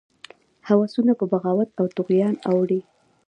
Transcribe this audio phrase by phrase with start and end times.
[0.69, 2.81] هوسونه په بغاوت او طغیان اوړي.